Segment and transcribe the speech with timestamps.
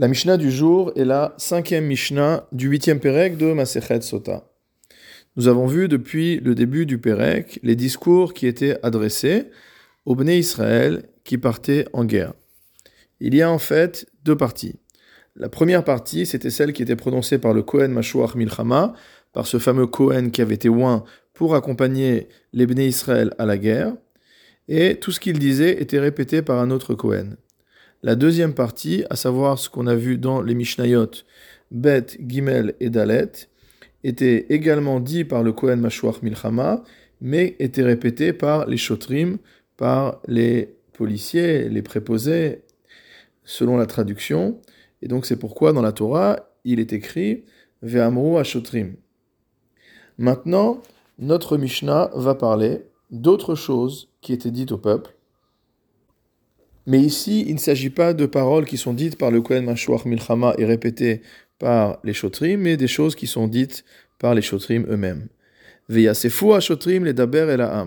[0.00, 4.48] La Mishnah du jour est la cinquième Mishnah du huitième Pérec de Masechet Sota.
[5.34, 9.46] Nous avons vu depuis le début du Pérec les discours qui étaient adressés
[10.06, 12.32] aux Bnei Israël qui partaient en guerre.
[13.18, 14.76] Il y a en fait deux parties.
[15.34, 18.92] La première partie, c'était celle qui était prononcée par le Kohen Mashuach Milchama,
[19.32, 21.02] par ce fameux Kohen qui avait été oint
[21.34, 23.94] pour accompagner les Bnei Israël à la guerre.
[24.68, 27.36] Et tout ce qu'il disait était répété par un autre Kohen.
[28.04, 31.10] La deuxième partie, à savoir ce qu'on a vu dans les Mishnayot,
[31.72, 33.32] Bet, Gimel et Dalet,
[34.04, 36.84] était également dit par le Kohen Mashuach Milchama,
[37.20, 39.38] mais était répété par les Shotrim,
[39.76, 42.62] par les policiers, les préposés,
[43.42, 44.60] selon la traduction.
[45.02, 47.44] Et donc c'est pourquoi dans la Torah, il est écrit
[47.82, 48.94] Ve'amru Shotrim.
[50.18, 50.82] Maintenant,
[51.18, 55.17] notre Mishnah va parler d'autres choses qui étaient dites au peuple
[56.88, 60.06] mais ici, il ne s'agit pas de paroles qui sont dites par le Kohen Mashuach
[60.06, 61.20] Milchama et répétées
[61.58, 63.84] par les Shotrim, mais des choses qui sont dites
[64.18, 65.28] par les Shotrim eux-mêmes.
[65.90, 67.86] Veyasefu Shotrim les Daber et la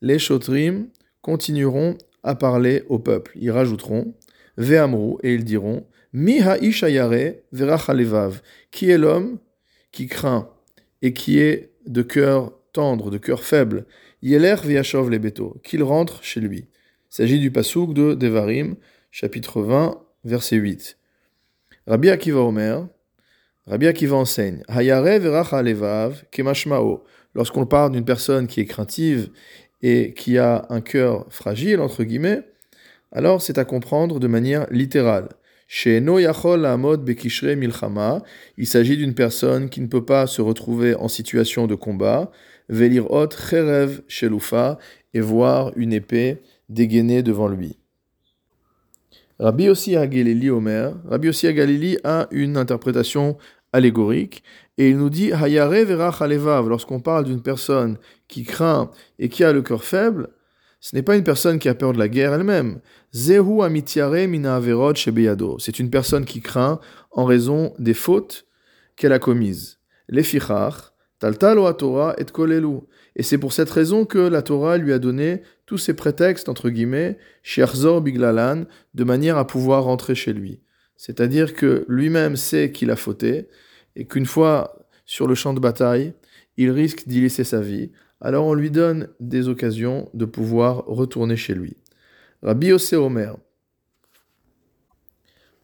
[0.00, 0.86] Les Shotrim
[1.20, 3.32] continueront à parler au peuple.
[3.34, 4.14] Ils rajouteront
[4.56, 6.84] Ve'amru et ils diront Mi ha'ish
[7.52, 8.40] verachalevav.
[8.70, 9.38] Qui est l'homme
[9.90, 10.48] qui craint
[11.02, 13.84] et qui est de cœur tendre, de cœur faible?
[14.22, 15.20] Yeler veyashov les
[15.64, 16.68] Qu'il rentre chez lui.
[17.10, 18.76] Il s'agit du pasouk de Devarim,
[19.10, 20.98] chapitre 20, verset 8.
[21.86, 22.86] Rabbi Akiva Omer,
[23.66, 27.02] Rabbi Akiva enseigne, Hayare veracha levav kemashmao.
[27.34, 29.30] Lorsqu'on parle d'une personne qui est craintive
[29.80, 32.42] et qui a un cœur fragile, entre guillemets,
[33.10, 35.30] alors c'est à comprendre de manière littérale.
[35.66, 38.22] Bekishre Milchama,
[38.58, 42.30] il s'agit d'une personne qui ne peut pas se retrouver en situation de combat,
[42.68, 44.78] Velirot Cherev Shelufa,
[45.14, 47.78] et voir une épée dégainé devant lui.
[49.38, 53.38] Rabbi aussi à Omer, Rabbi aussi à Galilée a une interprétation
[53.72, 54.42] allégorique
[54.78, 59.52] et il nous dit Hayare verach lorsqu'on parle d'une personne qui craint et qui a
[59.52, 60.30] le cœur faible,
[60.80, 62.80] ce n'est pas une personne qui a peur de la guerre elle-même.
[63.12, 65.58] Zehu amitiare mina averot shebeyado.
[65.58, 66.80] C'est une personne qui craint
[67.10, 68.46] en raison des fautes
[68.96, 69.78] qu'elle a commises.
[71.22, 72.80] Lefichach, taltal Torah et kolelu.
[73.16, 76.70] Et c'est pour cette raison que la Torah lui a donné tous ces prétextes, entre
[76.70, 78.64] guillemets, Sherzor Biglalan,
[78.94, 80.60] de manière à pouvoir rentrer chez lui.
[80.96, 83.48] C'est-à-dire que lui-même sait qu'il a fauté,
[83.96, 86.14] et qu'une fois sur le champ de bataille,
[86.56, 87.90] il risque d'y laisser sa vie,
[88.20, 91.76] alors on lui donne des occasions de pouvoir retourner chez lui.
[92.42, 93.36] Rabbi Yossé Omer.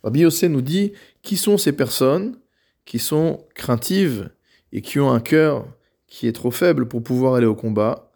[0.03, 2.37] Rabbi Yossé nous dit qui sont ces personnes
[2.85, 4.31] qui sont craintives
[4.75, 5.67] et qui ont un cœur
[6.07, 8.11] qui est trop faible pour pouvoir aller au combat.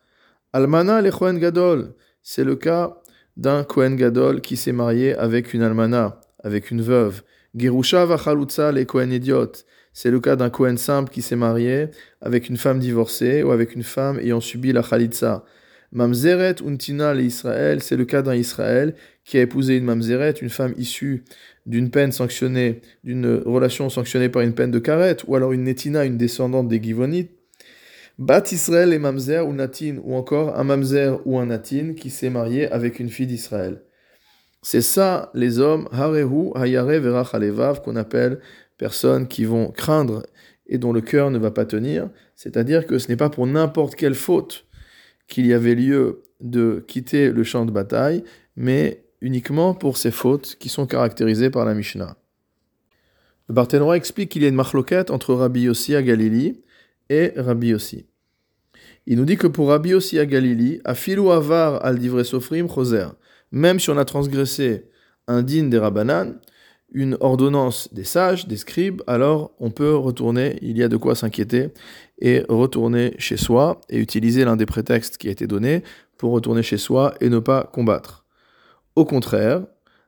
[0.53, 3.01] Almana le Kohen Gadol, c'est le cas
[3.37, 7.23] d'un Kohen Gadol qui s'est marié avec une almana, avec une veuve.
[7.57, 9.53] Gerusha vachalutza le Kohen Idiot,
[9.93, 11.89] c'est le cas d'un Kohen simple qui s'est marié
[12.21, 15.45] avec une femme divorcée ou avec une femme ayant subi la chalitza.
[15.91, 18.95] Mamzeret untina le Israël, c'est le cas d'un Israël
[19.25, 21.25] qui a épousé une mamzeret, une femme issue
[21.65, 26.05] d'une peine sanctionnée, d'une relation sanctionnée par une peine de carette, ou alors une netina,
[26.05, 27.31] une descendante des Givonites.
[28.19, 32.31] Bat Israël et Mamzer ou Natin, ou encore un Mamzer ou un Natin qui s'est
[32.31, 33.83] marié avec une fille d'Israël.
[34.63, 38.41] C'est ça les hommes, Harehu, Hayare, Verach, Alevav, qu'on appelle
[38.77, 40.27] personnes qui vont craindre
[40.67, 42.11] et dont le cœur ne va pas tenir.
[42.35, 44.68] C'est-à-dire que ce n'est pas pour n'importe quelle faute
[45.29, 48.25] qu'il y avait lieu de quitter le champ de bataille,
[48.57, 52.17] mais uniquement pour ces fautes qui sont caractérisées par la Mishnah.
[53.49, 56.63] Le Barthénois explique qu'il y a une marloquette entre Rabbi Yossi à Galilée
[57.09, 58.07] et Rabbi Yossi.
[59.07, 60.93] Il nous dit que pour Rabbi Yossi à Galilée, à
[61.33, 63.07] avar al divre sofrim choser,
[63.51, 64.85] même si on a transgressé
[65.27, 66.39] un din des Rabbanan,
[66.93, 71.15] une ordonnance des sages, des scribes, alors on peut retourner, il y a de quoi
[71.15, 71.69] s'inquiéter,
[72.21, 75.83] et retourner chez soi et utiliser l'un des prétextes qui a été donné
[76.17, 78.25] pour retourner chez soi et ne pas combattre.
[78.97, 79.63] Au contraire,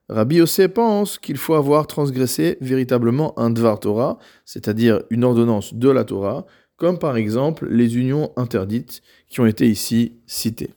[0.09, 5.89] Rabbi Yossé pense qu'il faut avoir transgressé véritablement un Dvar Torah, c'est-à-dire une ordonnance de
[5.89, 6.47] la Torah,
[6.77, 10.71] comme par exemple les unions interdites qui ont été ici citées.